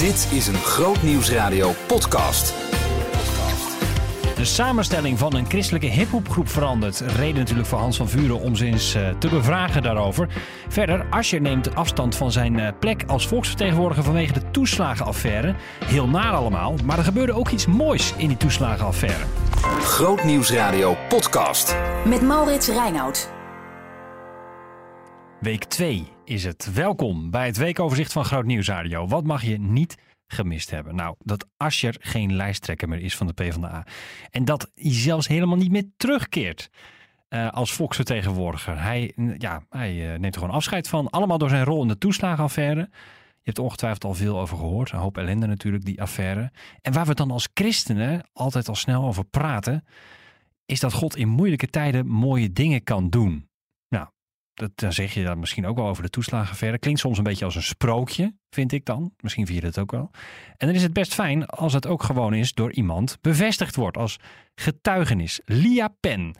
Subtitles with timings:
[0.00, 2.54] Dit is een Groot Nieuwsradio podcast.
[4.36, 7.00] De samenstelling van een christelijke hiphopgroep verandert.
[7.00, 10.28] Reden natuurlijk voor Hans van Vuren om ze eens eh, te bevragen daarover.
[10.68, 15.54] Verder, Asscher neemt afstand van zijn eh, plek als volksvertegenwoordiger vanwege de toeslagenaffaire.
[15.84, 19.24] Heel naar allemaal, maar er gebeurde ook iets moois in die toeslagenaffaire.
[19.80, 21.76] Groot Nieuwsradio podcast.
[22.04, 23.30] Met Maurits Reinoud.
[25.40, 26.72] Week 2 is het.
[26.72, 29.06] Welkom bij het weekoverzicht van Groot Nieuwsradio.
[29.06, 29.96] Wat mag je niet
[30.26, 30.94] gemist hebben?
[30.94, 33.86] Nou, dat Asscher geen lijsttrekker meer is van de PvdA.
[34.30, 36.70] En dat hij zelfs helemaal niet meer terugkeert
[37.28, 38.82] eh, als volksvertegenwoordiger.
[38.82, 41.10] Hij, ja, hij eh, neemt er gewoon afscheid van.
[41.10, 42.80] Allemaal door zijn rol in de toeslagenaffaire.
[42.90, 44.90] Je hebt er ongetwijfeld al veel over gehoord.
[44.92, 46.52] Een hoop ellende natuurlijk, die affaire.
[46.82, 49.84] En waar we dan als christenen altijd al snel over praten...
[50.66, 53.49] is dat God in moeilijke tijden mooie dingen kan doen.
[54.60, 56.78] Dat, dan zeg je dat misschien ook wel over de toeslagenaffaire.
[56.78, 59.12] Klinkt soms een beetje als een sprookje, vind ik dan.
[59.20, 60.10] Misschien vind je dat ook wel.
[60.56, 63.96] En dan is het best fijn als het ook gewoon is door iemand bevestigd wordt
[63.96, 64.18] als
[64.54, 65.40] getuigenis.
[65.44, 66.34] Lia Pen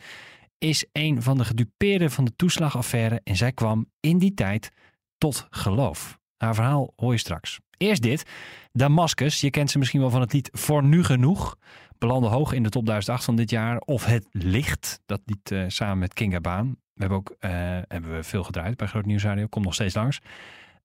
[0.59, 4.71] is een van de gedupeerden van de toeslagaffaire en zij kwam in die tijd
[5.19, 6.19] tot geloof.
[6.37, 7.59] Haar verhaal hoor je straks.
[7.77, 8.31] Eerst dit.
[8.73, 11.57] Damascus, je kent ze misschien wel van het lied Voor Nu Genoeg.
[11.99, 13.79] Belandde hoog in de top 1008 van dit jaar.
[13.79, 16.77] Of Het Licht, dat lied eh, samen met Kinga Baan.
[17.01, 17.51] We hebben ook eh,
[17.89, 19.47] hebben we veel gedraaid bij Groot Nieuwsradio.
[19.47, 20.21] Komt nog steeds langs.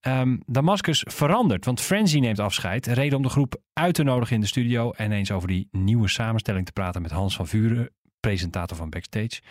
[0.01, 2.87] Ehm, Damascus verandert, want Frenzy neemt afscheid.
[2.87, 4.91] Reden om de groep uit te nodigen in de studio.
[4.91, 9.41] En eens over die nieuwe samenstelling te praten met Hans van Vuren, presentator van Backstage.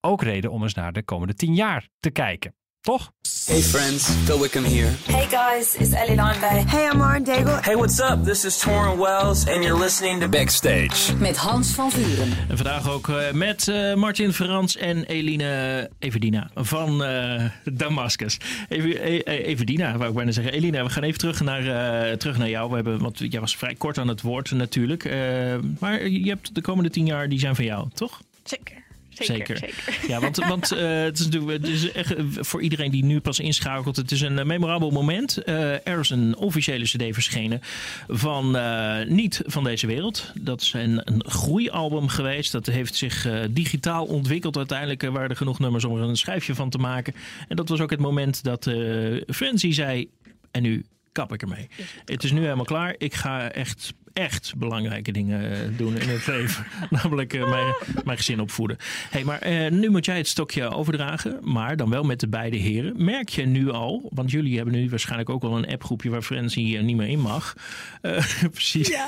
[0.00, 2.54] Ook reden om eens naar de komende tien jaar te kijken.
[2.84, 3.12] Toch?
[3.46, 4.90] Hey friends, Phil Wickham here.
[5.06, 6.64] Hey guys, it's Ellie Limebay.
[6.68, 7.62] Hey, I'm Lauren Daigle.
[7.64, 8.24] Hey, what's up?
[8.24, 11.14] This is Torrin Wells and you're listening to Backstage.
[11.18, 12.32] Met Hans van Vuren.
[12.48, 18.38] En vandaag ook eh, met eh, Martin Frans en Eline Everdina van eh, Damascus.
[18.68, 20.52] Even, e- e- Everdina, wou ik bijna zeggen.
[20.52, 21.66] Eline, we gaan even terug naar,
[22.10, 22.68] eh, terug naar jou.
[22.68, 25.04] We hebben, want jij was vrij kort aan het woord natuurlijk.
[25.04, 25.14] Eh,
[25.78, 28.20] maar je hebt de komende tien jaar, die zijn van jou, toch?
[28.42, 28.83] Zeker.
[29.14, 29.56] Zeker.
[29.56, 29.56] Zeker.
[29.58, 30.08] zeker.
[30.12, 33.20] Ja, want, want eh, het is natuurlijk het is echt, eh, voor iedereen die nu
[33.20, 33.96] pas inschakelt.
[33.96, 35.36] Het is een eh, memorabel moment.
[35.36, 37.60] Eh, er is een officiële CD verschenen
[38.08, 38.56] van
[39.08, 40.32] Niet van deze wereld.
[40.40, 42.52] Dat is een, een groeialbum geweest.
[42.52, 44.56] Dat heeft zich digitaal ontwikkeld.
[44.56, 47.14] Uiteindelijk waren er genoeg nummers om er een schijfje van te maken.
[47.48, 48.70] En dat was ook het moment dat
[49.26, 50.08] Frenzy zei.
[50.50, 51.68] En nu kap ik ermee.
[52.04, 52.94] Het is nu helemaal klaar.
[52.98, 56.66] Ik ga echt, echt belangrijke dingen eh, doen in het leven.
[56.90, 58.76] Namelijk eh, mijn, mijn gezin opvoeden.
[59.10, 61.38] hey, maar eh, nu moet jij het stokje overdragen.
[61.42, 63.04] Maar dan wel met de beide heren.
[63.04, 66.76] Merk je nu al, want jullie hebben nu waarschijnlijk ook wel een appgroepje waar Frenzy
[66.76, 67.54] eh, niet meer in mag.
[68.50, 68.92] Precies.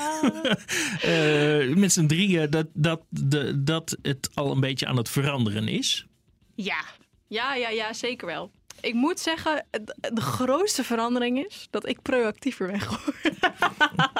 [1.01, 5.67] Eh, met z'n drieën dat, dat, de, dat het al een beetje aan het veranderen
[5.67, 6.05] is.
[6.55, 6.83] Ja.
[7.27, 8.51] ja, ja, ja, zeker wel.
[8.81, 9.65] Ik moet zeggen,
[10.13, 13.37] de grootste verandering is dat ik proactiever ben geworden.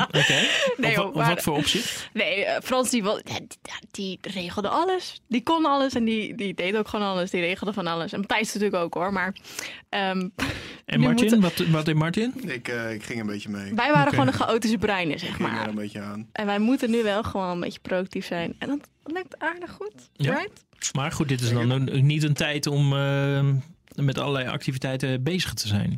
[0.08, 0.36] Oké.
[0.78, 2.10] Nee, wat voor opzicht?
[2.14, 3.48] Nee, eh, Frans die, die,
[3.92, 5.22] die regelde alles.
[5.28, 7.30] Die kon alles en die, die deed ook gewoon alles.
[7.32, 8.12] Die regelde van alles.
[8.14, 9.14] En Matthijs natuurlijk ook hoor.
[9.14, 9.36] Maar
[9.90, 10.30] ehm,
[10.86, 11.10] En Martin,
[11.40, 12.34] moeten- wat, wat deed Martin?
[12.50, 13.74] Ik, eh, ik ging een beetje mee.
[13.74, 15.68] wij waren gewoon de chaotische breinen, zeg Ik ging maar.
[15.68, 16.30] een beetje aan.
[16.32, 18.56] En wij moeten nu wel gewoon een beetje proactief zijn.
[18.60, 18.80] En dat
[19.14, 20.34] lukt aardig goed, Ja.
[20.34, 20.66] right?
[20.94, 23.46] Maar goed, dit is dan een- niet een tijd om eh,
[24.06, 25.98] met allerlei activiteiten bezig te zijn.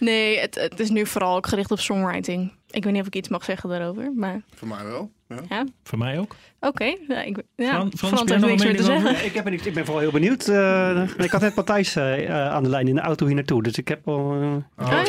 [0.00, 2.52] Nee, het, het is nu vooral ook gericht op songwriting.
[2.70, 5.10] Ik weet niet of ik iets mag zeggen daarover, maar Voor mij wel.
[5.28, 5.36] Ja.
[5.48, 6.36] ja, Voor mij ook.
[6.60, 6.84] oké.
[7.08, 9.10] Ja, ik, ja, Fran- Frans, Frans heeft niks een meer te zeggen.
[9.10, 9.24] over?
[9.24, 10.48] Ik, heb er niks, ik ben vooral heel benieuwd.
[10.48, 13.62] eh, ik had net Matthijs eh, eh, aan de lijn in de auto hier naartoe.
[13.62, 15.06] Dus ik heb al, Oh, al ik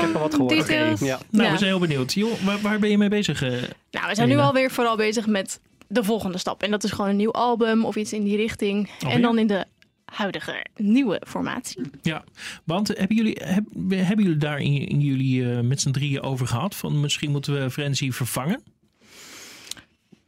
[0.00, 0.50] heb al wat gehoord.
[0.54, 1.00] details.
[1.00, 1.18] Ja.
[1.30, 1.52] Nou, Ja.
[1.52, 2.12] we zijn heel benieuwd.
[2.12, 3.40] Joh, waar, waar ben je mee bezig?
[3.40, 6.62] Nou, we zijn nu alweer vooral bezig met de volgende stap.
[6.62, 8.90] En dat is gewoon een nieuw album of iets in die richting.
[9.00, 9.16] Alweer?
[9.16, 9.64] En dan in de
[10.10, 11.80] huidige nieuwe formatie.
[12.02, 12.24] Ja,
[12.64, 16.46] want hebben jullie, heb- hebben jullie daar in, in jullie eh, met z'n drieën over
[16.46, 16.74] gehad?
[16.74, 18.62] Van misschien moeten we Frenzy vervangen?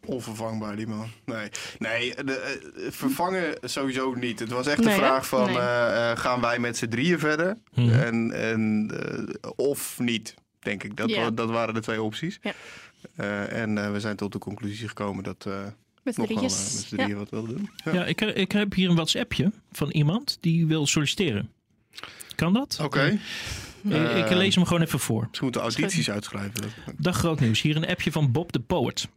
[0.04, 1.08] Onvervangbaar die man.
[1.24, 1.48] Nee,
[1.78, 4.38] nee de, eh, vervangen sowieso niet.
[4.38, 5.58] Het was echt Nee, de vraag van Nee.
[5.58, 7.56] eh, eh, gaan wij met z'n drieën verder?
[7.74, 7.88] Mhm.
[7.90, 8.90] En, en,
[9.40, 10.96] eh, of niet, denk ik.
[10.96, 11.30] Dat, Ja.
[11.30, 12.38] dat waren de twee opties.
[12.42, 12.52] Ja.
[13.16, 15.54] Eh, en eh, we zijn tot de conclusie gekomen dat eh
[16.02, 17.02] Met eh, z'n Ja.
[17.02, 17.70] drieën wat wilden doen.
[17.84, 17.92] Ja.
[17.92, 21.50] Ja, ik, ik heb hier een WhatsAppje van iemand die wil solliciteren.
[22.34, 22.78] Kan dat?
[22.82, 23.18] Oké.
[23.90, 25.28] Eh, ik Eh, lees hem gewoon even voor.
[25.32, 26.60] Ze moeten audities uitschrijven.
[26.62, 27.60] Dat- Dag groot nieuws.
[27.62, 29.08] Hier een appje van Bob de Poet.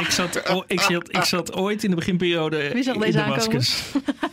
[0.00, 3.18] Ik zat, o- ik, zat, ik zat ooit in de beginperiode Wie zag in deze
[3.18, 3.82] Damascus.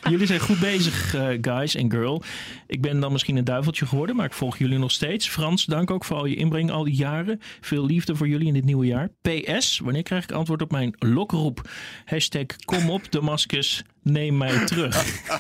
[0.10, 2.24] Jullie zijn goed bezig, eh, guys en girl.
[2.68, 5.30] Ik ben dan misschien een duiveltje geworden, maar ik volg jullie nog steeds.
[5.30, 7.42] Frans, dank ook voor al je inbreng al die jaren.
[7.62, 9.10] Veel liefde voor jullie in dit nieuwe jaar.
[9.22, 11.70] PS, wanneer krijg ik antwoord op mijn lokroep?
[12.06, 15.04] Hashtag kom op Damascus, neem mij terug.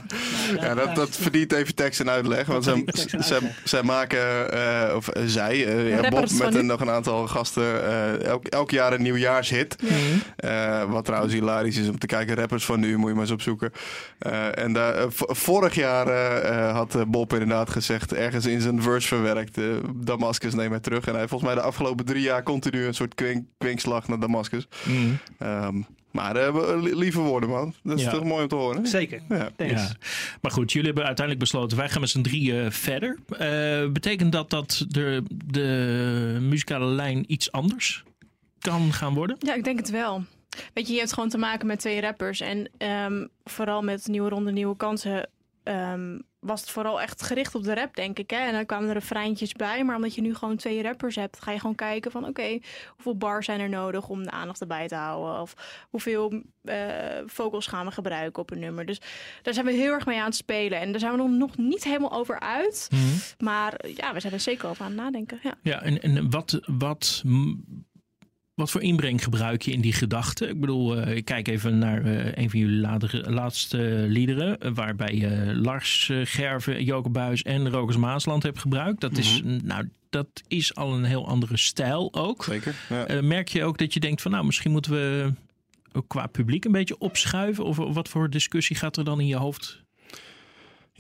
[0.59, 2.45] Ja, dat, dat verdient even tekst en uitleg.
[2.45, 2.83] Want zij,
[3.19, 7.85] zij, zij maken, eh, of zij, eh, ja, Bob met een, nog een aantal gasten,
[7.85, 9.75] eh, elk, elk jaar een nieuwjaarshit.
[10.35, 12.35] Eh, wat trouwens hilarisch is om te kijken.
[12.35, 13.71] Rappers van nu moet je maar eens opzoeken.
[14.19, 19.07] Eh, en daar, vorig jaar eh, eh, had Bob inderdaad gezegd, ergens in zijn verse
[19.07, 19.57] verwerkt,
[19.95, 21.03] Damascus neem mij terug.
[21.03, 24.19] En hij heeft volgens mij de afgelopen drie jaar continu een soort kwink, kwinkslag naar
[24.19, 24.67] Damascus.
[24.83, 25.17] Mm.
[25.37, 25.81] Ehm,
[26.11, 27.73] maar eh, li- lieve woorden man.
[27.83, 28.11] Dat is Ja.
[28.11, 28.87] toch mooi om te horen.
[28.87, 29.21] Zeker.
[29.29, 29.49] Ja.
[30.41, 33.17] Maar goed, jullie hebben uiteindelijk besloten, wij gaan met z'n drieën verder.
[33.37, 38.03] Eh, betekent dat dat de, de muzikale lijn iets anders
[38.59, 39.35] kan gaan worden?
[39.39, 40.23] Ja, ik denk het wel.
[40.73, 42.39] Weet je, je hebt gewoon te maken met twee rappers.
[42.41, 45.29] En ehm, vooral met Nieuwe Ronde, Nieuwe Kansen...
[45.63, 48.29] ehm, was het vooral echt gericht op de rap, denk ik.
[48.29, 48.37] Hè?
[48.37, 49.83] En dan kwamen er refreintjes bij.
[49.83, 51.41] Maar omdat je nu gewoon twee rappers hebt...
[51.41, 52.27] ga je gewoon kijken van...
[52.27, 55.41] oké, hoeveel bars zijn er nodig om de aandacht erbij te houden?
[55.41, 55.53] Of
[55.89, 56.43] hoeveel
[57.25, 58.85] vocals gaan we gebruiken op een nummer?
[58.85, 59.01] Dus
[59.41, 60.79] daar zijn we heel erg mee aan het spelen.
[60.79, 62.89] En daar zijn we nog, nog niet helemaal over uit.
[63.37, 65.39] Maar ja, we zijn er zeker over aan het nadenken.
[65.43, 65.57] Ja.
[65.61, 67.23] Ja, en, en wat, wat,
[68.61, 70.49] wat voor inbreng gebruik je in die gedachten?
[70.49, 74.71] Ik bedoel, eh, ik kijk even naar eh, een van jullie latere- laatste liederen, eh,
[74.73, 79.01] waarbij je Lars Gerven, Joke Buis en Rokers Maasland hebt gebruikt.
[79.01, 82.43] Dat is, nou, dat is al een heel andere stijl ook.
[82.43, 82.75] Zeker.
[82.89, 83.21] Ja.
[83.21, 85.33] Merk je ook dat je denkt van, nou, misschien moeten we
[86.07, 87.63] qua publiek een beetje opschuiven?
[87.63, 89.83] Of wat voor discussie gaat er dan in je hoofd?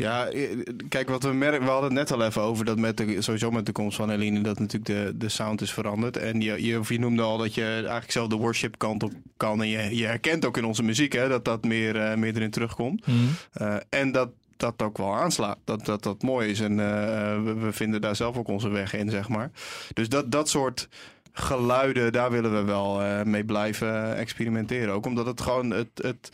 [0.01, 0.59] Ja, eh,
[0.89, 3.51] kijk, wat we merken, we hadden het net al even over dat met de, sowieso
[3.51, 6.17] met de komst van Eline, dat natuurlijk de, de sound is veranderd.
[6.17, 9.11] En je, je, of je noemde al dat je eigenlijk zelf de worship kant op
[9.37, 9.61] kan.
[9.61, 12.51] En je, je herkent ook in onze muziek hè, dat dat meer, eh, meer erin
[12.51, 13.05] terugkomt.
[13.53, 15.57] Eh, en dat dat ook wel aanslaat.
[15.63, 16.59] Dat dat, dat mooi is.
[16.59, 16.75] En
[17.43, 19.51] we, we vinden daar zelf ook onze weg in, zeg maar.
[19.93, 20.87] Dus dat, dat soort
[21.33, 24.93] geluiden, daar willen we wel mee blijven experimenteren.
[24.93, 25.89] Ook omdat het gewoon het.
[25.93, 26.31] het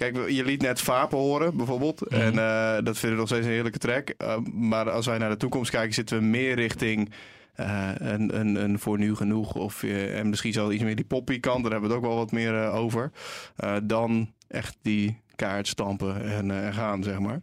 [0.00, 2.06] Kijk, je liet net Vapen horen, bijvoorbeeld.
[2.06, 4.08] En eh, dat vinden we nog steeds een heerlijke track.
[4.08, 7.10] Eh, maar als wij naar de toekomst kijken, zitten we meer richting
[7.54, 9.54] eh, een, een, een voor nu genoeg.
[9.54, 11.62] Of, en misschien zelfs iets meer die poppy kant.
[11.62, 13.10] Daar hebben we het ook wel wat meer over.
[13.82, 17.40] Dan echt die kaart stampen en, gaan, zeg maar.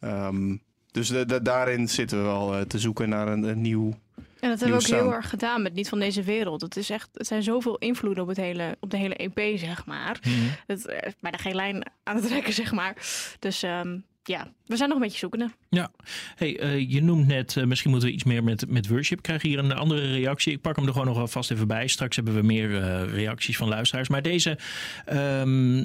[0.00, 0.56] Ehm,
[0.90, 3.92] dus de- de- daarin zitten we wel te zoeken naar een, een nieuw...
[4.40, 6.60] En dat hebben we ook heel erg gedaan met Niet van deze wereld.
[6.60, 9.86] Het, is echt, het zijn zoveel invloeden op, het hele, op de hele EP, zeg
[9.86, 10.18] maar.
[10.66, 12.96] Het eh, is bijna geen lijn aan het trekken, zeg maar.
[13.38, 13.98] Dus ehm,
[14.28, 15.50] ja, we zijn nog een beetje zoekende.
[15.68, 15.90] Ja,
[16.34, 19.18] hey, eh, je noemt net, eh, misschien moeten we iets meer met, met worship.
[19.18, 20.52] Ik krijg hier een andere reactie.
[20.52, 21.86] Ik pak hem er gewoon nog wel vast even bij.
[21.88, 24.08] Straks hebben we meer eh, reacties van luisteraars.
[24.08, 24.58] Maar deze,
[25.04, 25.84] ehm,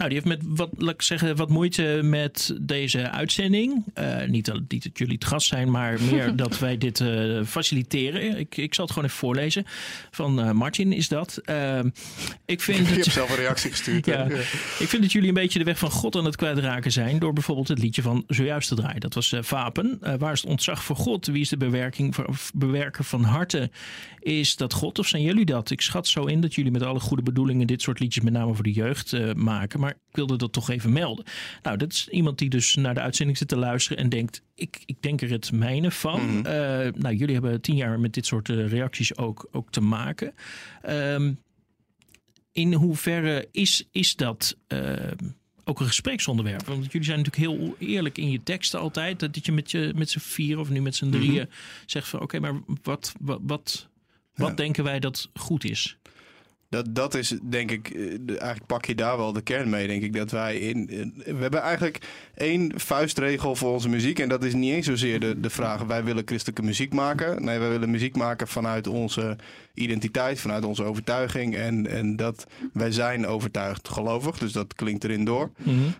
[0.00, 3.84] nou, die heeft met wat, laat ik zeggen, wat moeite met deze uitzending.
[3.94, 7.42] Eh, niet, dat, niet dat jullie het gast zijn, maar meer dat wij dit eh,
[7.46, 8.38] faciliteren.
[8.38, 9.64] Ik, ik zal het gewoon even voorlezen.
[10.10, 11.36] Van eh, Martin is dat.
[11.44, 11.88] Ehm,
[12.46, 14.06] ik vind Je dat- hebt zelf een reactie gestuurd.
[14.14, 14.24] ja.
[14.78, 17.18] Ik vind dat jullie een beetje de weg van God aan het kwijtraken zijn.
[17.18, 19.00] Door bijvoorbeeld het liedje van zojuist te draaien.
[19.00, 19.98] Dat was eh, Vapen.
[20.00, 21.26] Eh, waar is het ontzag voor God?
[21.26, 22.14] Wie is de bewerking,
[22.54, 23.70] bewerker van harten?
[24.20, 25.70] Is dat God of zijn jullie dat?
[25.70, 28.54] Ik schat zo in dat jullie met alle goede bedoelingen dit soort liedjes met name
[28.54, 29.80] voor de jeugd eh, maken.
[29.80, 31.24] Maar ik wilde dat toch even melden.
[31.62, 34.42] Nou, dat is iemand die dus naar de uitzending zit te luisteren en denkt...
[34.54, 36.46] Ik, ik denk er het mijne van.
[36.46, 36.52] Eh,
[36.94, 40.34] nou, jullie hebben tien jaar met dit soort eh, reacties ook, ook te maken.
[40.82, 41.32] Ehm,
[42.52, 44.92] in hoeverre is, is dat eh,
[45.64, 46.66] ook een gespreksonderwerp?
[46.66, 49.20] Want jullie zijn natuurlijk heel eerlijk in je teksten altijd.
[49.20, 51.48] Dat je met, je, met z'n vier of nu met z'n drieën
[51.86, 52.20] zegt van...
[52.20, 53.88] oké, maar wat, wat, wat,
[54.34, 54.54] wat Ja.
[54.54, 55.98] denken wij dat goed is?
[56.70, 60.02] Dat, dat is denk ik, eh, eigenlijk pak je daar wel de kern mee, denk
[60.02, 60.12] ik.
[60.14, 61.98] Dat wij in- We hebben eigenlijk
[62.34, 64.18] één vuistregel voor onze muziek.
[64.18, 67.44] En dat is niet eens zozeer de, de vraag: wij willen christelijke muziek maken.
[67.44, 69.36] Nee, wij willen muziek maken vanuit onze
[69.74, 71.56] identiteit, vanuit onze overtuiging.
[71.56, 74.38] En, en dat wij zijn overtuigd gelovig.
[74.38, 75.50] Dus dat klinkt erin door.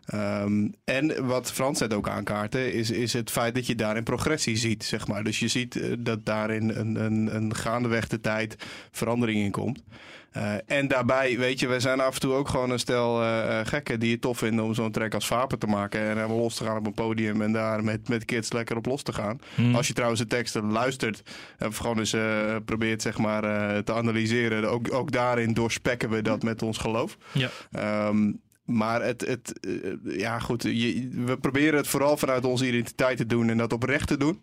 [0.07, 4.57] Ehm, en wat Frans net ook aankaarten, is, is het feit dat je daarin progressie
[4.57, 5.25] ziet, zeg maar.
[5.25, 8.57] Dus je ziet eh, dat daarin een, een, een gaandeweg de tijd
[8.91, 9.83] verandering in komt.
[10.31, 13.61] Eh, en daarbij, weet je, wij zijn af en toe ook gewoon een stel eh,
[13.65, 16.01] gekken die het tof vinden om zo'n track als Vapen te maken.
[16.01, 18.87] En helemaal los te gaan op een podium en daar met, met kids lekker op
[18.87, 19.41] los te gaan.
[19.75, 21.23] Als je trouwens de teksten luistert,
[21.59, 22.17] of gewoon eens
[22.65, 23.43] probeert zeg maar
[23.85, 27.17] te analyseren, ook, ook daarin doorspekken we dat met ons geloof.
[27.33, 27.51] Ja.
[27.71, 28.33] Ehm,
[28.65, 33.27] maar het, het eh, ja goed, je, we proberen het vooral vanuit onze identiteit te
[33.27, 34.43] doen en dat oprecht te doen.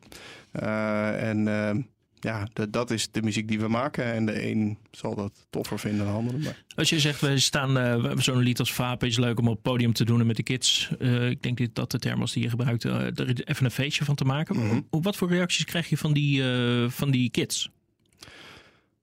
[0.52, 1.84] Eh, en eh,
[2.20, 4.06] ja, dat, dat is de muziek die we maken.
[4.06, 6.38] En de een zal dat toffer vinden dan de andere.
[6.38, 6.64] Maar...
[6.76, 9.48] Als je zegt, we staan, eh, we hebben zo'n lied als Vapen is leuk om
[9.48, 10.90] op het podium te doen en met de kids.
[11.00, 13.72] eh, ik denk dat dat de term was die je gebruikt, eh, er even een
[13.72, 14.56] feestje van te maken.
[14.56, 14.80] Mhm.
[14.90, 17.70] Wat voor reacties krijg je van die, eh, van die kids?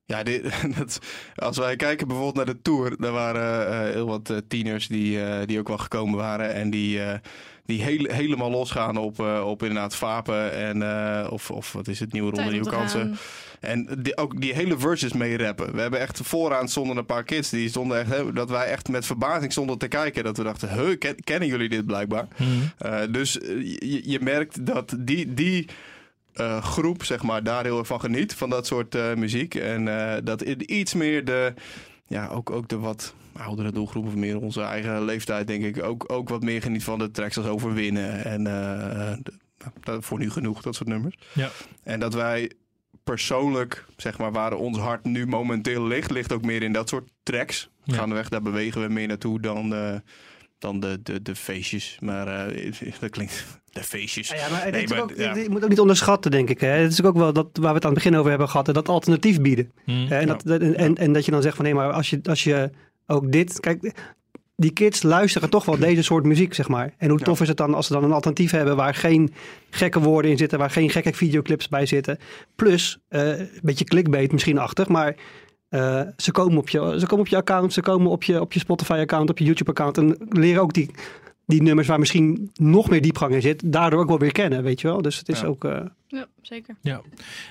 [0.05, 0.43] Ja, dit,
[0.77, 0.99] dat,
[1.35, 5.23] als wij kijken bijvoorbeeld naar de tour, daar waren eh, heel wat eh, tieners die,
[5.23, 7.19] eh, die ook wel gekomen waren en die, eh,
[7.65, 11.99] die heel, helemaal losgaan op, eh, op inderdaad vapen en eh, of, of wat is
[11.99, 13.17] het, nieuwe ronde, nieuwe kansen.
[13.59, 15.73] En die, ook die hele verses mee rappen.
[15.75, 18.89] We hebben echt vooraan stonden een paar kids die stonden echt, hè, dat wij echt
[18.89, 20.23] met verbazing stonden te kijken.
[20.23, 22.27] Dat we dachten, huh, ken- kennen jullie dit blijkbaar?
[22.77, 25.67] Eh, dus je, je merkt dat die, die
[26.35, 29.55] eh, groep zeg maar, daar heel erg van geniet, van dat soort eh, muziek.
[29.55, 31.53] En eh, dat iets meer de,
[32.07, 36.11] ja, ook, ook de wat oudere doelgroep, of meer onze eigen leeftijd, denk ik, ook,
[36.11, 38.25] ook wat meer geniet van de tracks als Overwinnen.
[38.25, 41.15] En de- nou, dat, voor nu genoeg, dat soort nummers.
[41.33, 41.49] Ja.
[41.83, 42.51] En dat wij
[43.03, 47.09] persoonlijk, zeg maar, waar ons hart nu momenteel ligt, ligt ook meer in dat soort
[47.23, 47.69] tracks.
[47.83, 47.95] Ja.
[47.95, 49.69] Gaandeweg, daar bewegen we meer naartoe dan,
[50.59, 51.97] dan de, de, de feestjes.
[51.99, 52.53] Maar
[52.99, 54.27] dat klinkt, de feestjes.
[54.29, 55.35] Ja, maar, het Nee, is maar- ook, ja.
[55.35, 56.59] je moet ook niet onderschatten, denk ik.
[56.59, 56.67] Hè.
[56.67, 58.89] Het is ook wel dat, waar we het aan het begin over hebben gehad, dat
[58.89, 59.71] alternatief bieden.
[59.85, 60.07] Hmm.
[60.11, 62.43] En, dat, dat- en, en dat je dan zegt van nee, maar als je, als
[62.43, 62.69] je
[63.07, 63.59] ook dit.
[63.59, 63.93] Kijk,
[64.55, 66.93] die kids luisteren toch wel deze soort muziek, zeg maar.
[66.97, 67.25] En hoe Ja.
[67.25, 69.33] tof is het dan als ze dan een alternatief hebben waar geen
[69.69, 72.17] gekke woorden in zitten, waar geen gekke videoclips bij zitten.
[72.55, 75.15] Plus, eh, een beetje clickbait misschien achtig, maar.
[75.69, 78.53] eh, ze, komen op je, ze komen op je account, ze komen op je, op
[78.53, 80.89] je Spotify-account, op je YouTube-account en leren ook die,
[81.45, 84.81] die nummers waar misschien nog meer diepgang in zit, daardoor ook wel weer kennen, weet
[84.81, 85.01] je wel.
[85.01, 85.45] Dus het is Ja.
[85.47, 85.65] ook...
[85.65, 86.75] eh, Ja, zeker.
[86.81, 87.01] Ja,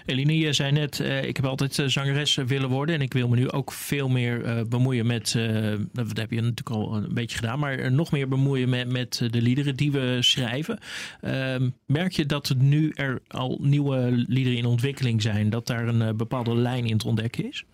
[0.07, 2.95] Eline, je zei net, eh, ik heb altijd eh, zangeres willen worden.
[2.95, 6.41] En ik wil me nu ook veel meer eh, bemoeien met, eh, dat heb je
[6.41, 10.17] natuurlijk al een beetje gedaan, maar nog meer bemoeien met, met de liederen die we
[10.21, 10.79] schrijven.
[11.21, 16.17] Ehm, merk je dat nu er al nieuwe liederen in ontwikkeling zijn, dat daar een
[16.17, 17.65] bepaalde lijn in te ontdekken is?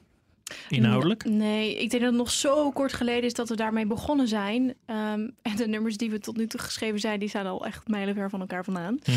[0.69, 1.25] Inhoudelijk?
[1.25, 4.75] Nee, ik denk dat het nog zo kort geleden is dat we daarmee begonnen zijn.
[4.87, 7.89] Ehm, en de nummers die we tot nu toe geschreven zijn, die staan al echt
[7.89, 8.99] mijlenver van elkaar vandaan.
[9.07, 9.17] Mhm.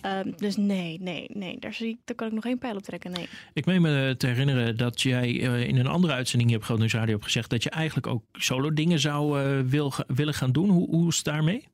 [0.00, 1.58] Ehm, dus nee, nee, nee.
[1.58, 3.28] Daar, zie ik, daar kan ik nog geen pijl op trekken, nee.
[3.52, 6.78] Ik meen me te herinneren dat jij eh, in een andere uitzending hier op Groot
[6.78, 10.52] Nieuws Radio hebt gezegd dat je eigenlijk ook solo dingen zou eh, wil, willen gaan
[10.52, 10.68] doen.
[10.68, 11.68] Hoe, hoe is het daarmee?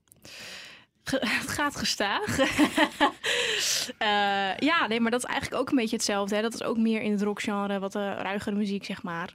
[1.40, 2.36] Het gaat gestaag.
[3.98, 6.34] Eh, ja, nee, maar dat is eigenlijk ook een beetje hetzelfde.
[6.34, 6.42] Hè?
[6.42, 9.34] Dat is ook meer in het rockgenre, wat uh, ruigere muziek, zeg maar.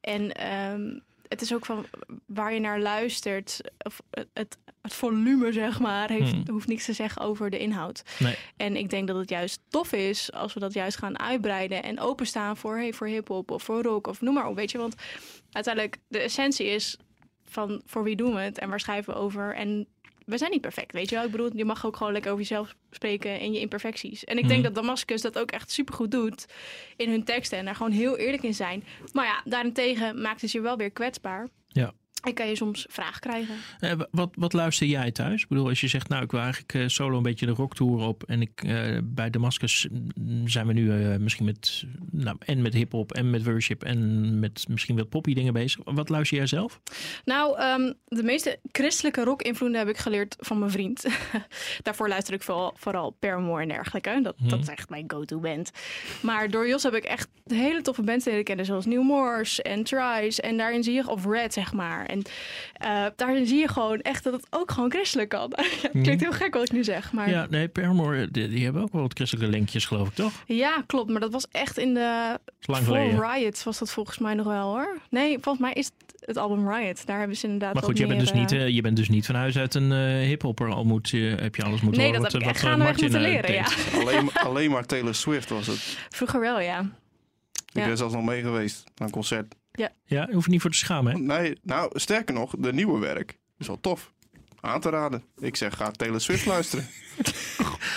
[0.00, 0.98] En ehm,
[1.28, 1.86] het is ook van
[2.26, 6.44] waar je naar luistert, of het, het, het volume, zeg maar, heeft, Hmm.
[6.50, 8.02] hoeft niks te zeggen over de inhoud.
[8.18, 8.36] Nee.
[8.56, 12.00] En ik denk dat het juist tof is als we dat juist gaan uitbreiden en
[12.00, 14.56] openstaan voor, hey, voor hip-hop of voor rock of noem maar op.
[14.56, 14.94] Weet je, want
[15.52, 16.96] uiteindelijk de essentie is
[17.44, 19.54] van voor wie doen we het en waar schrijven we over.
[19.54, 19.86] En
[20.28, 21.24] we zijn niet perfect, weet je wel.
[21.24, 24.24] Ik bedoel, je mag ook gewoon lekker over jezelf spreken en je imperfecties.
[24.24, 24.72] En ik denk Mhm.
[24.72, 26.46] dat Damascus dat ook echt supergoed doet
[26.96, 28.84] in hun teksten en daar gewoon heel eerlijk in zijn.
[29.12, 31.48] Maar ja, daarentegen maakt het je wel weer kwetsbaar.
[31.68, 31.92] Ja.
[32.22, 33.54] En kan je soms vragen krijgen.
[33.80, 35.42] Eh, wa- wat, wat luister jij thuis?
[35.42, 38.06] Ik bedoel, als je zegt, nou, ik wil eigenlijk eh, solo een beetje de rocktour
[38.06, 38.22] op.
[38.24, 39.86] En ik, eh, bij Damascus
[40.20, 44.38] mm, zijn we nu eh, misschien met, nou, en met hip-hop en met worship en
[44.38, 45.80] met misschien wat poppy dingen bezig.
[45.84, 46.80] Wat luister jij zelf?
[47.24, 51.04] Nou, ehm, de meeste christelijke rock-invloeden heb ik geleerd van mijn vriend.
[51.82, 54.20] Daarvoor luister ik vooral, vooral Paramore en dergelijke.
[54.22, 55.70] Dat, dat is echt mijn go-to band.
[56.22, 58.64] Maar door Jos heb ik echt hele toffe bands leren kennen.
[58.64, 60.40] Zoals New Morse en Tries.
[60.40, 62.06] En daarin zie je, of Red zeg maar.
[62.08, 62.22] En
[62.72, 65.52] eh, daarin zie je gewoon echt dat het ook gewoon christelijk kan.
[65.56, 67.12] Ja, het klinkt heel gek wat ik nu zeg.
[67.12, 70.32] Maar Ja, nee, Paramore, die, die hebben ook wel wat christelijke linkjes, geloof ik, toch?
[70.46, 71.10] Ja, klopt.
[71.10, 72.38] Maar dat was echt in de...
[72.60, 73.20] lang Voor geleden.
[73.32, 74.98] Riot was dat volgens mij nog wel hoor.
[75.10, 75.94] Nee, volgens mij is het
[76.28, 77.06] het album Riot.
[77.06, 79.08] Daar hebben ze inderdaad Maar goed, je bent, dus niet, eh, eh, je bent dus
[79.08, 80.68] niet van huis uit een eh hiphopper.
[80.72, 82.72] Al moet, je heb je alles moeten Nee, horen dat heb ik wat, echt wat,
[82.72, 84.00] eh, gaandeweg Martin, moeten eh, leren, ja.
[84.10, 85.98] Alleen, maar- alleen maar Taylor Swift was het.
[86.08, 86.80] Vroeger wel, ja.
[86.80, 87.86] Ik Ja.
[87.86, 89.54] ben zelfs nog mee geweest naar een concert.
[90.04, 91.18] Ja, je hoeft niet voor te schamen, hè?
[91.18, 94.12] Nee, nou, sterker nog, de nieuwe werk is wel tof.
[94.60, 95.22] Aan te raden.
[95.38, 96.86] Ik zeg, ga Taylor Swift luisteren.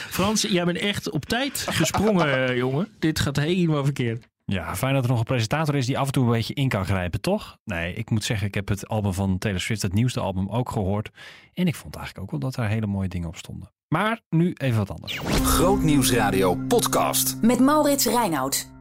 [0.10, 2.88] Frans, jij bent echt op tijd gesprongen, eh, jongen.
[3.00, 4.30] Dit gaat helemaal verkeerd.
[4.46, 6.70] Ja, fijn dat er nog een presentator is die af en toe een beetje in
[6.70, 7.58] kan grijpen, toch?
[7.64, 10.72] Nee, ik moet zeggen, ik heb het album van Taylor Swift, het nieuwste album, ook
[10.72, 11.10] gehoord.
[11.54, 13.72] En ik vond eigenlijk ook wel dat daar hele mooie dingen op stonden.
[13.88, 15.20] Maar nu even wat anders.
[15.44, 17.38] Grootnieuwsradio podcast.
[17.42, 18.72] Met Maurits Reinoud.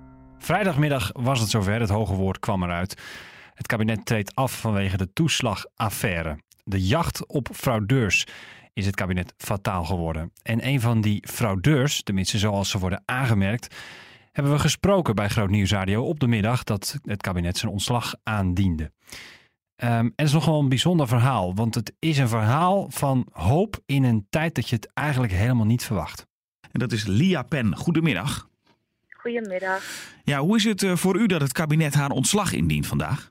[0.42, 3.00] Vrijdagmiddag was het zover, het hoge woord kwam eruit.
[3.54, 6.38] Het kabinet treedt af vanwege de toeslagaffaire.
[6.64, 8.26] De jacht op fraudeurs
[8.72, 10.32] is het kabinet fataal geworden.
[10.42, 13.76] En een van die fraudeurs, tenminste zoals ze worden aangemerkt,
[14.32, 18.92] hebben we gesproken bij Groot Nieuwsradio op de middag dat het kabinet zijn ontslag aandiende.
[19.76, 23.80] Ehm, en het is nogal een bijzonder verhaal, want het is een verhaal van hoop
[23.86, 26.26] in een tijd dat je het eigenlijk helemaal niet verwacht.
[26.70, 27.76] En dat is Lia Pen.
[27.76, 28.49] Goedemiddag.
[29.20, 29.82] Goedemiddag.
[30.24, 33.30] Ja, hoe is het eh, voor u dat het kabinet haar ontslag indient vandaag?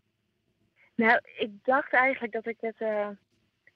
[0.96, 3.08] Nou, ik dacht eigenlijk dat ik, het, eh,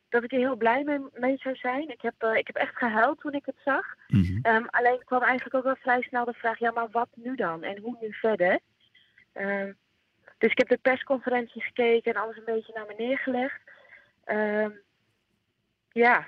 [0.09, 1.89] dat ik er heel blij mee, mee zou zijn.
[1.89, 3.85] Ik heb, eh, ik heb echt gehuild toen ik het zag.
[4.07, 4.39] Mhm.
[4.41, 7.63] Ehm, alleen kwam eigenlijk ook wel vrij snel de vraag, ja, maar wat nu dan?
[7.63, 8.59] En hoe nu verder?
[9.33, 9.71] Ehm,
[10.37, 13.61] dus ik heb de persconferentie gekeken en alles een beetje naar me neergelegd.
[14.23, 14.69] Ehm,
[15.91, 16.27] ja,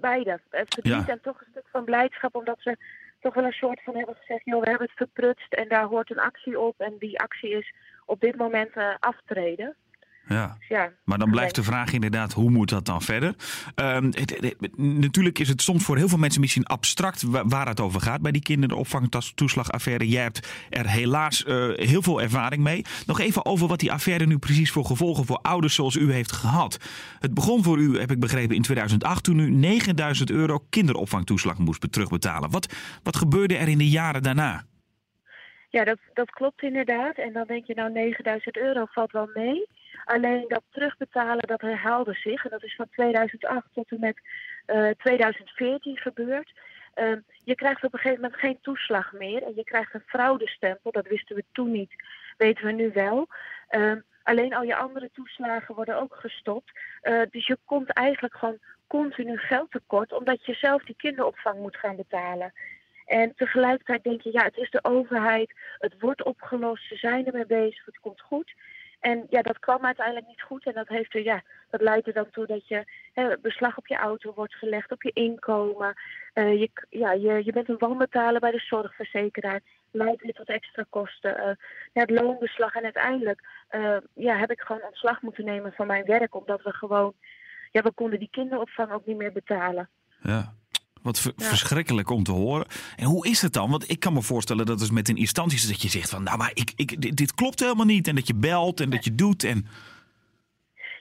[0.00, 0.40] beide.
[0.50, 1.08] Verdriet Ja.
[1.08, 2.76] en toch een stuk van blijdschap, omdat ze
[3.20, 6.10] toch wel een soort van hebben gezegd, joh, we hebben het verprutst en daar hoort
[6.10, 6.80] een actie op.
[6.80, 7.74] En die actie is
[8.06, 9.76] op dit moment eh, aftreden.
[10.34, 10.56] Ja.
[10.58, 13.34] Dus ja, Maar dan blijft de vraag inderdaad, hoe moet dat dan verder?
[13.74, 17.46] Ehm, het- het- het- natuurlijk is het soms voor heel veel mensen misschien abstract wa-
[17.46, 20.08] waar het over gaat bij die kinderopvangtoeslagaffaire.
[20.08, 22.84] Jij hebt er helaas eh, heel veel ervaring mee.
[23.06, 26.32] Nog even over wat die affaire nu precies voor gevolgen voor ouders zoals u heeft
[26.32, 26.78] gehad.
[27.18, 31.92] Het begon voor u, heb ik begrepen, in 2008 toen u 9000 euro kinderopvangtoeslag moest
[31.92, 32.50] terugbetalen.
[32.50, 34.64] Wat, wat gebeurde er in de jaren daarna?
[35.68, 37.16] Ja, dat, dat klopt inderdaad.
[37.16, 39.66] En dan denk je, nou, 9000 euro valt wel mee.
[40.04, 42.44] Alleen dat terugbetalen, dat herhaalde zich.
[42.44, 44.20] En dat is van 2008 tot en met
[44.66, 46.52] eh, 2014 gebeurd.
[46.94, 49.42] Ehm, je krijgt op een gegeven moment geen toeslag meer.
[49.42, 50.90] En je krijgt een fraudestempel.
[50.90, 51.92] Dat wisten we toen niet.
[52.36, 53.26] Weten we nu wel.
[53.68, 56.70] Ehm, alleen al je andere toeslagen worden ook gestopt.
[57.00, 60.12] Eh, dus je komt eigenlijk gewoon continu geld tekort.
[60.12, 62.52] Omdat je zelf die kinderopvang moet gaan betalen.
[63.10, 67.46] En tegelijkertijd denk je, ja, het is de overheid, het wordt opgelost, ze zijn ermee
[67.46, 68.54] bezig, het komt goed.
[69.00, 70.66] En ja, dat kwam uiteindelijk niet goed.
[70.66, 73.86] En dat, heeft er, ja, dat leidt er dan toe dat je hè, beslag op
[73.86, 75.94] je auto wordt gelegd, op je inkomen.
[76.32, 79.60] Eh, je, ja, je, je bent een wanbetaler bij de zorgverzekeraar.
[79.90, 81.38] Leidt weer tot extra kosten.
[81.38, 81.52] Eh,
[81.92, 82.74] het loonbeslag.
[82.74, 86.34] En uiteindelijk eh, ja, heb ik gewoon ontslag moeten nemen van mijn werk.
[86.34, 87.14] Omdat we gewoon,
[87.70, 89.88] ja, we konden die kinderopvang ook niet meer betalen.
[90.22, 90.54] Ja.
[91.02, 91.44] Wat ver- Ja.
[91.44, 92.66] verschrikkelijk om te horen.
[92.96, 93.70] En hoe is het dan?
[93.70, 96.22] Want ik kan me voorstellen dat het met een instantie dat je zegt van...
[96.22, 98.08] nou, maar ik, ik, dit, dit klopt helemaal niet.
[98.08, 99.44] En dat je belt en dat je doet.
[99.44, 99.66] En...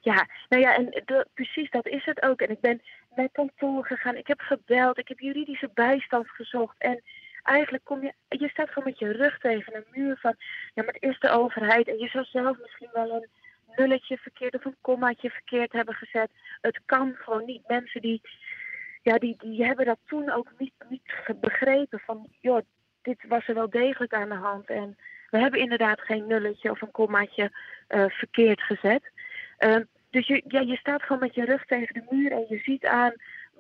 [0.02, 2.42] Ja, nou ja, en de- precies dat is het ook.
[2.42, 2.82] En ik ben
[3.16, 6.76] naar kantoor gegaan, ik heb gebeld, ik heb juridische bijstand gezocht.
[6.78, 7.04] En
[7.44, 10.36] eigenlijk kom je, je staat gewoon met je rug tegen een muur van,
[10.74, 11.88] ja, maar het is de overheid.
[11.88, 13.28] En je zou zelf misschien wel een
[13.76, 16.32] nulletje verkeerd of een kommaatje verkeerd hebben gezet.
[16.62, 17.68] Het kan gewoon niet.
[17.68, 18.22] Mensen die,
[19.02, 21.02] ja, die, die hebben dat toen ook niet, niet
[21.40, 22.62] begrepen van, joh,
[23.02, 24.70] dit was er wel degelijk aan de hand.
[24.70, 24.98] En
[25.30, 27.52] we hebben inderdaad geen nulletje of een kommaatje
[27.88, 29.12] eh, verkeerd gezet.
[29.58, 32.58] Ehm, dus je, ja, je staat gewoon met je rug tegen de muur en je
[32.58, 33.14] ziet aan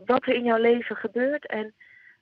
[0.05, 1.45] wat er in jouw leven gebeurt.
[1.45, 1.73] En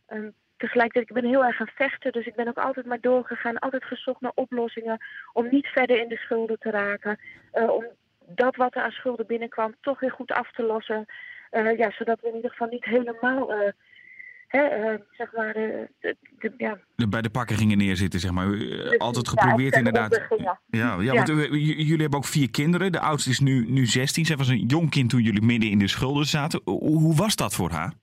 [0.08, 3.60] ehm, tegelijkertijd, ik ben heel erg een vechter, dus ik ben ook altijd maar doorgegaan,
[3.60, 7.20] altijd gezocht naar oplossingen om niet verder in de schulden te raken.
[7.52, 7.86] Eh, om
[8.26, 11.06] dat wat er aan schulden binnenkwam toch weer goed af te lossen.
[11.50, 13.72] Eh, ja, zodat we in ieder geval niet helemaal, eh,
[14.48, 15.88] hè, eh, zeg maar, de,
[16.40, 16.78] de- ja,
[17.10, 18.48] bij de pakken gingen neerzitten, zeg maar.
[18.98, 20.22] Altijd geprobeerd inderdaad.
[20.38, 21.14] Ja, ja, Ja.
[21.14, 22.92] want jullie hebben ook vier kinderen.
[22.92, 24.26] De oudste is nu, nu 16.
[24.26, 26.62] Zij was een jong kind toen jullie midden in de schulden zaten.
[26.64, 27.94] Hoe, hoe was dat voor haar?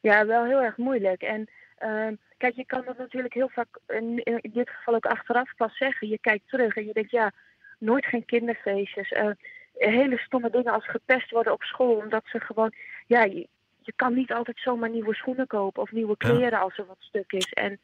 [0.00, 1.22] Ja, wel heel erg moeilijk.
[1.22, 1.48] En
[1.78, 5.76] ehm, kijk, je kan dat natuurlijk heel vaak, in, in dit geval ook achteraf pas
[5.76, 6.08] zeggen.
[6.08, 7.32] Je kijkt terug en je denkt, ja,
[7.78, 9.08] nooit geen kinderfeestjes.
[9.12, 9.30] Eh,
[9.74, 11.94] hele stomme dingen als gepest worden op school.
[11.96, 12.72] Omdat ze gewoon,
[13.06, 13.48] ja, je,
[13.82, 16.28] je kan niet altijd zomaar nieuwe schoenen kopen of nieuwe Ja.
[16.28, 17.52] kleren als er wat stuk is.
[17.52, 17.80] En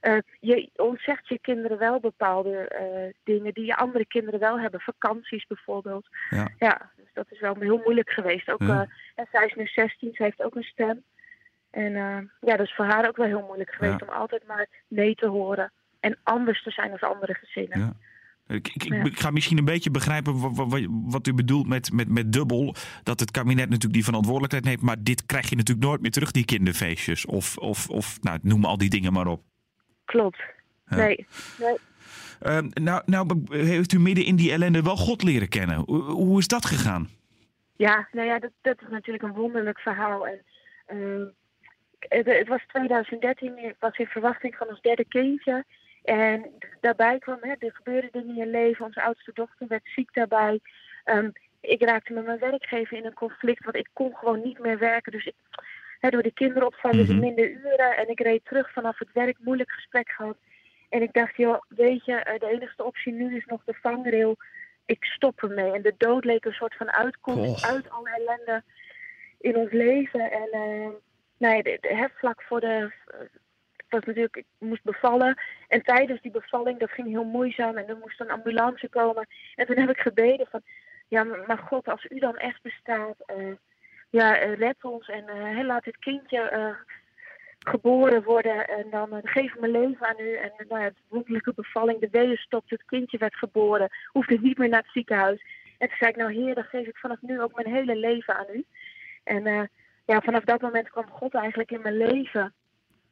[0.00, 4.80] eh, je ontzegt je kinderen wel bepaalde eh, dingen die je andere kinderen wel hebben.
[4.80, 6.06] Vakanties bijvoorbeeld.
[6.30, 6.48] Ja.
[6.58, 8.50] ja dus dat is wel heel moeilijk geweest.
[8.50, 8.82] Ook, Ja.
[8.82, 11.02] eh, en zij is nu 16, ze heeft ook een stem.
[11.70, 11.92] En
[12.40, 15.26] ja, dat is voor haar ook wel heel moeilijk geweest om altijd maar nee te
[15.26, 15.72] horen.
[16.00, 18.00] En anders te zijn als andere gezinnen.
[18.48, 19.04] Ik, ik, ik- Ja.
[19.04, 22.32] ik ga misschien een beetje begrijpen wa- wa- wa- wat u bedoelt met, met, met
[22.32, 22.74] dubbel.
[23.02, 24.82] Dat het kabinet natuurlijk die verantwoordelijkheid neemt.
[24.82, 27.26] Maar dit krijg je natuurlijk nooit meer terug, die kinderfeestjes.
[27.26, 29.42] Of, of, of nou, noem al die dingen maar op.
[30.04, 30.38] Klopt.
[30.88, 30.96] Ja.
[30.96, 31.26] Nee.
[31.58, 31.76] nee.
[32.40, 35.76] Ehm, nou, nou heeft u midden in die ellende wel God leren kennen.
[35.86, 37.08] Hoe, hoe is dat gegaan?
[37.76, 40.26] Ja, nou ja, dat, dat is natuurlijk een wonderlijk verhaal.
[40.26, 40.40] En,
[40.86, 41.24] ehm,
[41.98, 45.64] het, het was 2013, ik was in verwachting van ons derde kindje.
[46.08, 48.84] En daarbij kwam, hè, er gebeurde dingen in je leven.
[48.84, 50.60] Onze oudste dochter werd ziek daarbij.
[51.04, 54.78] Ehm, ik raakte met mijn werkgever in een conflict, want ik kon gewoon niet meer
[54.78, 55.12] werken.
[55.12, 55.34] Dus ik,
[56.00, 57.18] hè, door de kinderopvang dus Mhm.
[57.18, 57.96] minder uren.
[57.96, 60.36] En ik reed terug vanaf het werk, moeilijk gesprek gehad.
[60.88, 64.36] En ik dacht, joh, weet je, eh, de enige optie nu is nog de vangrail.
[64.86, 65.72] Ik stop ermee.
[65.72, 68.62] En de dood leek een soort van uitkomst uit alle ellende
[69.40, 70.30] in ons leven.
[70.30, 70.88] En eh,
[71.38, 72.92] nou ja, de, de hefvlak voor de.
[73.88, 75.40] Was natuurlijk, ik moest bevallen.
[75.68, 77.76] En tijdens die bevalling, dat ging heel moeizaam.
[77.76, 79.26] En er moest een ambulance komen.
[79.54, 80.62] En toen heb ik gebeden van,
[81.08, 83.52] ja, maar, God, als u dan echt bestaat, eh,
[84.10, 86.76] ja, eh, ons en hè, laat dit kindje
[87.58, 90.34] geboren worden en dan geef ik mijn leven aan u.
[90.34, 94.68] En nou het wonderlijke bevalling, de weeën stopt, het kindje werd geboren, hoefde niet meer
[94.68, 95.44] naar het ziekenhuis.
[95.78, 98.36] En toen zei ik, nou heer, dan geef ik vanaf nu ook mijn hele leven
[98.36, 98.64] aan u.
[99.24, 99.70] En
[100.04, 102.54] ja, vanaf dat moment kwam God eigenlijk in mijn leven.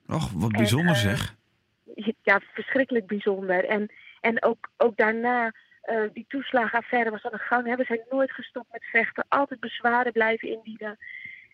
[0.09, 1.35] Och, wat bijzonder eh, zeg.
[2.23, 3.65] Ja, verschrikkelijk bijzonder.
[3.65, 3.91] En,
[4.21, 7.67] en ook, ook daarna, eh, die toeslagenaffaire was aan de gang.
[7.67, 9.25] Hebben zij nooit gestopt met vechten.
[9.29, 10.99] Altijd bezwaren blijven indienen.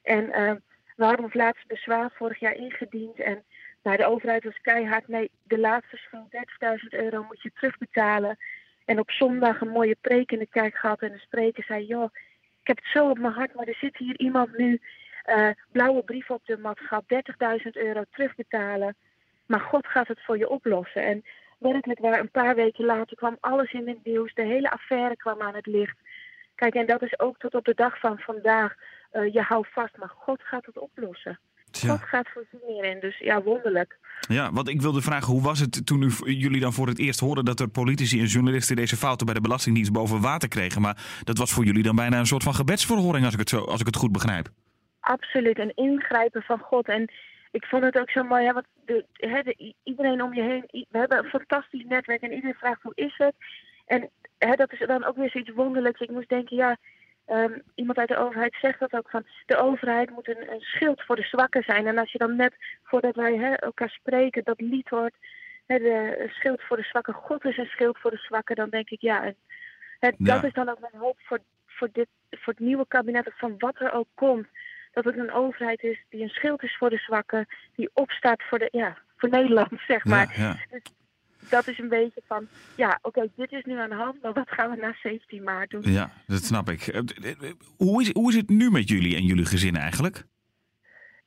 [0.03, 0.53] En eh,
[0.97, 3.21] we hadden ons laatste bezwaar vorig jaar ingediend.
[3.21, 3.43] En
[3.83, 5.09] nou, de overheid was keihard.
[5.09, 8.39] Nee, de laatste schuld, 30.000 euro, moet je terugbetalen.
[8.85, 11.01] En op zondag een mooie preek in de kerk gehad.
[11.01, 12.11] En de spreker zei, joh,
[12.61, 13.55] ik heb het zo op mijn hart.
[13.55, 14.81] Maar er zit hier iemand nu,
[15.23, 17.05] eh, blauwe brief op de mat gehad.
[17.07, 18.97] 30.000 euro terugbetalen.
[19.47, 21.05] Maar God gaat het voor je oplossen.
[21.05, 21.25] En
[21.59, 24.35] werkelijk waar, een paar weken later kwam alles in het nieuws.
[24.35, 25.97] De hele affaire kwam aan het licht.
[26.55, 28.75] Kijk, en dat is ook tot op de dag van vandaag.
[29.11, 31.39] eh, je houdt vast, maar God gaat het oplossen.
[31.71, 31.89] Tja.
[31.91, 33.01] God gaat voorzien hierin.
[33.01, 33.99] Dus ja, wonderlijk.
[34.29, 37.21] Ja, want ik wilde vragen, hoe was het toen u, jullie dan voor het eerst
[37.21, 40.81] hoorden dat er politici en journalisten deze fouten bij de Belastingdienst boven water kregen?
[40.81, 43.65] Maar dat was voor jullie dan bijna een soort van gebedsverhoring, als ik het, zo,
[43.65, 44.49] als ik het goed begrijp.
[45.03, 46.89] Absoluut een ingrijpen van God.
[46.89, 47.11] En
[47.51, 50.43] ik vond het ook zo mooi, hè, want de, hè, de- i- iedereen om je
[50.43, 53.35] heen, we hebben een fantastisch netwerk en iedereen vraagt hoe is het.
[53.87, 56.01] En hè, dat is dan ook weer zoiets wonderlijks.
[56.01, 56.77] Ik moest denken, ja,
[57.27, 61.03] ehm, iemand uit de overheid zegt dat ook van, de overheid moet een, een schild
[61.03, 61.87] voor de zwakken zijn.
[61.87, 65.15] En als je dan net, voordat wij hè, elkaar spreken, dat lied hoort,
[65.67, 68.91] hè, de schild voor de zwakken, God is een schild voor de zwakken, dan denk
[68.91, 69.37] ik, ja, en,
[70.01, 73.39] hè, dat is dan ook mijn hoop voor, voor, dit, voor het nieuwe kabinet, of
[73.39, 74.47] van wat er ook komt
[74.93, 78.59] dat het een overheid is die een schild is voor de zwakken, die opstaat voor,
[78.59, 80.35] de, ja, voor Nederland, zeg maar.
[80.37, 80.79] Ja, ja.
[81.49, 84.51] Dat is een beetje van, ja, oké, dit is nu aan de hand, maar wat
[84.51, 85.83] gaan we na 17 maart doen?
[85.83, 86.87] ja, dat snap ik.
[86.87, 87.01] Eh,
[87.77, 90.25] Hoe is, hoe is het nu met jullie en jullie gezin eigenlijk?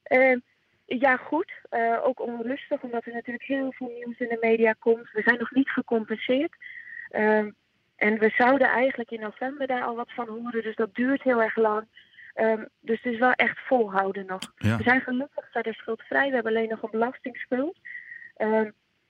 [0.04, 0.38] Eh,
[0.86, 1.52] ja, goed.
[1.70, 5.12] Eh, ook onrustig, omdat er natuurlijk heel veel nieuws in de media komt.
[5.12, 6.56] We zijn nog niet gecompenseerd.
[7.10, 7.38] Eh,
[7.96, 11.42] en we zouden eigenlijk in november daar al wat van horen, dus dat duurt heel
[11.42, 11.86] erg lang.
[12.36, 14.40] Eh, dus het is wel echt volhouden nog.
[14.56, 14.78] Ja.
[14.78, 16.28] We zijn gelukkig verder schuldvrij.
[16.28, 17.80] We hebben alleen nog een belastingsschuld.
[18.36, 18.62] Eh,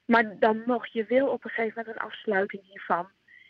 [0.05, 3.07] maar dan nog, je wil op een gegeven moment een afsluiting hiervan.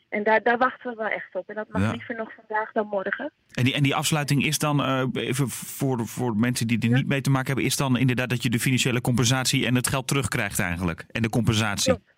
[0.09, 1.49] En daar, daar wachten we wel echt op.
[1.49, 1.91] En dat mag Ja.
[1.91, 3.31] liever nog vandaag dan morgen.
[3.53, 7.07] En die, en die afsluiting is dan, eh, even voor, voor mensen die er niet
[7.07, 10.07] mee te maken hebben, is dan inderdaad dat je de financiële compensatie en het geld
[10.07, 11.05] terugkrijgt eigenlijk.
[11.11, 11.93] En de compensatie.
[11.93, 12.13] Klopt.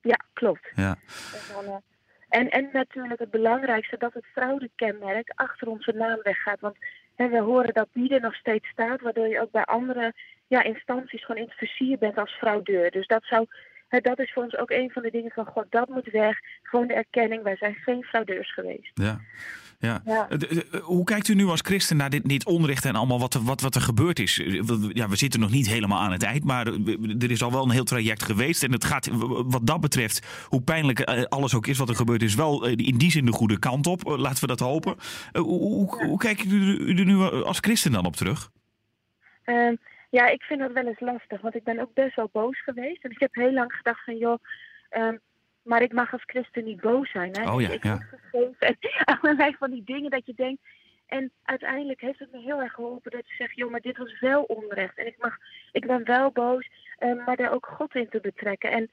[0.00, 0.70] Ja, klopt.
[0.74, 0.90] Ja.
[1.32, 1.76] En, dan, eh,
[2.28, 6.60] en, en natuurlijk het belangrijkste, dat het fraudekenmerk achter onze naam weggaat.
[6.60, 6.76] Want
[7.20, 10.14] hè, we horen dat die er nog steeds staat, waardoor je ook bij andere
[10.46, 12.90] ja, instanties gewoon in het vizier bent als fraudeur.
[12.90, 13.46] Dus dat, zou,
[13.88, 16.38] hè, dat is voor ons ook een van de dingen van, god, dat moet weg.
[16.62, 18.90] Gewoon de erkenning, wij zijn geen fraudeurs geweest.
[18.94, 19.20] Ja.
[19.80, 20.02] Ja.
[20.04, 20.28] Ja.
[20.28, 23.34] Eh, eh, Hoe kijkt u nu als christen naar dit, dit onrecht en allemaal wat,
[23.34, 24.38] er- wat, wat er gebeurd is?
[24.38, 24.60] Eh,
[24.92, 26.66] Ja, we zitten nog niet helemaal aan het eind, maar
[27.18, 28.62] er is al wel een heel traject geweest.
[28.62, 29.08] En het gaat
[29.44, 33.10] wat dat betreft, hoe pijnlijk alles ook is wat er gebeurd is, wel in die
[33.10, 34.02] zin de goede kant op.
[34.04, 34.94] Laten we dat hopen.
[35.32, 38.50] Hoe, hoe, hoe kijkt u, er nu als christen dan op terug?
[39.44, 39.74] Ehm,
[40.10, 43.04] ja, ik vind dat wel eens lastig, want ik ben ook best wel boos geweest.
[43.04, 44.38] En ik heb heel lang gedacht van, joh,
[44.90, 45.16] ehm,
[45.62, 47.36] maar ik mag als christen niet boos zijn.
[47.36, 47.50] Hè?
[47.52, 47.98] Oh ja, ik ja.
[48.58, 48.76] en
[49.20, 50.62] allerlei van die dingen dat je denkt.
[51.06, 54.20] En uiteindelijk heeft het me heel erg geholpen dat je zegt, joh, maar dit was
[54.20, 54.98] wel onrecht.
[54.98, 55.36] En ik, mag,
[55.72, 58.70] ik ben wel boos, ehm, maar daar ook God in te betrekken.
[58.70, 58.90] En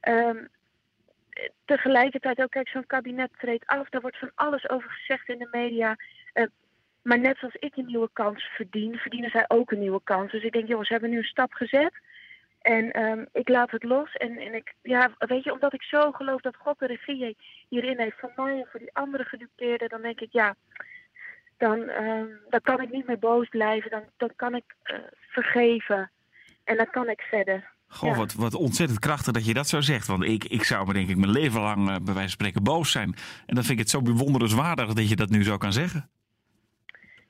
[0.00, 0.44] ehm,
[1.64, 3.88] tegelijkertijd ook, kijk, zo'n kabinet treedt af.
[3.88, 5.96] Daar wordt van alles over gezegd in de media.
[6.32, 6.46] Eh,
[7.02, 10.32] maar net zoals ik een nieuwe kans verdien, verdienen zij ook een nieuwe kans.
[10.32, 11.92] Dus ik denk, jongens, we hebben nu een stap gezet.
[12.68, 14.12] En ehm, ik laat het los.
[14.12, 17.36] En, en ik, ja, weet je, omdat ik zo geloof dat God de regie
[17.68, 20.54] hierin heeft voor mij en voor die andere gedupeerden, dan denk ik, ja,
[21.56, 23.90] dan, ehm, dan kan ik niet meer boos blijven.
[23.90, 26.10] Dan, dan kan ik eh, vergeven.
[26.64, 27.70] En dan kan ik verder.
[27.88, 28.16] Goh, Ja.
[28.16, 30.06] wat, wat ontzettend krachtig dat je dat zo zegt.
[30.06, 32.62] Want ik, ik zou me denk ik mijn leven lang eh, bij wijze van spreken
[32.62, 33.14] boos zijn.
[33.46, 36.10] En dan vind ik het zo bewonderenswaardig dat je dat nu zo kan zeggen.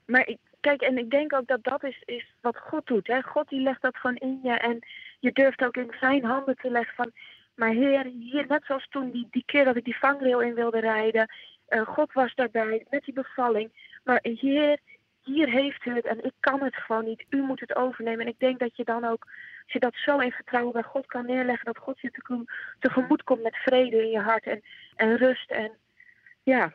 [0.07, 3.07] Maar ik, kijk, en ik denk ook dat dat is, is wat God doet.
[3.07, 3.23] Hè?
[3.23, 4.53] God die legt dat gewoon in je.
[4.59, 4.79] En
[5.19, 7.13] je durft ook in zijn handen te leggen van...
[7.55, 10.81] Maar heer, hier, net zoals toen die, die keer dat ik die vangrail in wilde
[10.81, 11.29] rijden.
[11.67, 13.97] eh, God was daarbij met die bevalling.
[14.05, 14.79] Maar heer,
[15.23, 17.25] hier heeft u het en ik kan het gewoon niet.
[17.31, 18.21] U moet het overnemen.
[18.21, 19.25] En ik denk dat je dan ook,
[19.63, 21.65] als je dat zo in vertrouwen bij God kan neerleggen...
[21.65, 22.11] dat God je
[22.79, 24.63] tegemoet, komt met vrede in je hart en,
[24.97, 25.51] en rust.
[25.51, 25.71] En
[26.43, 26.73] ja,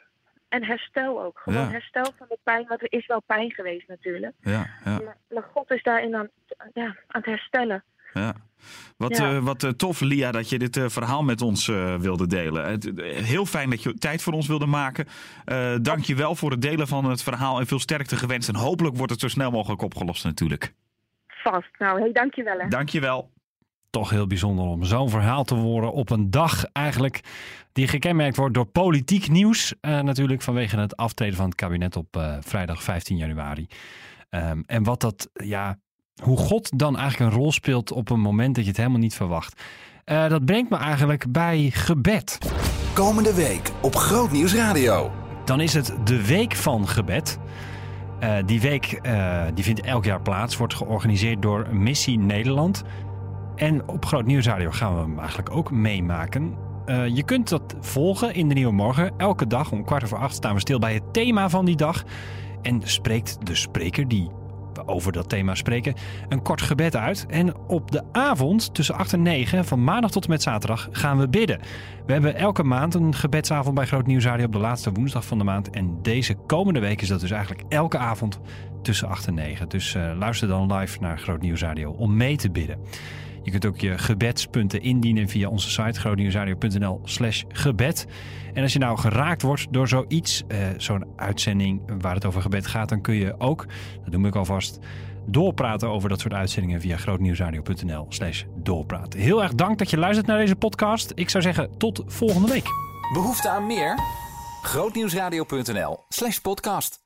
[0.49, 1.39] en herstel ook.
[1.39, 1.69] Gewoon Ja.
[1.69, 4.33] herstel van de pijn, want er is wel pijn geweest natuurlijk.
[4.39, 4.99] Ja, ja.
[4.99, 6.29] Maar, maar God is daarin aan,
[6.73, 7.83] ja, aan het herstellen.
[8.13, 8.35] Ja.
[8.97, 9.35] Wat, Ja.
[9.35, 11.65] eh, wat eh, tof, Lia, dat je dit eh, verhaal met ons
[11.99, 12.79] wilde delen.
[13.23, 15.05] Heel fijn dat je tijd voor ons wilde maken.
[15.45, 18.49] Eh dank je wel voor het delen van het verhaal en veel sterkte gewenst.
[18.49, 20.73] En hopelijk wordt het zo snel mogelijk opgelost natuurlijk.
[21.27, 21.69] Vast.
[21.79, 22.67] Nou, hey, dankjewel hè.
[22.67, 23.31] Dankjewel.
[23.89, 27.21] Toch heel bijzonder om zo'n verhaal te horen op een dag eigenlijk
[27.71, 29.73] die gekenmerkt wordt door politiek nieuws.
[29.81, 33.67] Eh, natuurlijk vanwege het aftreden van het kabinet op eh, vrijdag 15 januari.
[34.29, 35.79] Ehm, en wat dat, ja,
[36.21, 39.15] hoe God dan eigenlijk een rol speelt op een moment dat je het helemaal niet
[39.15, 39.61] verwacht.
[40.05, 42.37] Eh, dat brengt me eigenlijk bij gebed.
[42.93, 45.11] Komende week op Groot Nieuws Radio.
[45.45, 47.39] Dan is het de Week van Gebed.
[48.19, 52.83] Eh, die week eh, die vindt elk jaar plaats, wordt georganiseerd door Missie Nederland.
[53.55, 56.55] En op Groot Nieuws Radio gaan we hem eigenlijk ook meemaken.
[57.13, 59.13] Je kunt dat volgen in de Nieuwe Morgen.
[59.17, 62.03] Elke dag om kwart over acht staan we stil bij het thema van die dag.
[62.61, 64.29] En spreekt de spreker die
[64.85, 65.93] over dat thema spreken
[66.29, 67.25] een kort gebed uit.
[67.29, 71.17] En op de avond tussen 8 en 9 van maandag tot en met zaterdag gaan
[71.19, 71.59] we bidden.
[72.05, 75.37] We hebben elke maand een gebedsavond bij Groot Nieuws Radio op de laatste woensdag van
[75.37, 75.69] de maand.
[75.69, 78.39] En deze komende week is dat dus eigenlijk elke avond
[78.81, 79.69] tussen 8 en 9.
[79.69, 82.77] Dus eh, luister dan live naar Groot Nieuws Radio om mee te bidden.
[83.43, 88.07] Je kunt ook je gebedspunten indienen via onze site grootnieuwsradio.nl slash gebed.
[88.53, 92.67] En als je nou geraakt wordt door zoiets, eh, zo'n uitzending waar het over gebed
[92.67, 93.65] gaat, dan kun je ook,
[94.03, 94.79] dat noem ik alvast,
[95.25, 99.19] doorpraten over dat soort uitzendingen via grootnieuwsradio.nl slash doorpraten.
[99.19, 101.11] Heel erg dank dat je luistert naar deze podcast.
[101.15, 102.67] Ik zou zeggen tot volgende week.
[103.13, 103.99] Behoefte aan meer?
[104.61, 107.02] Grootnieuwsradio.nl slash podcast.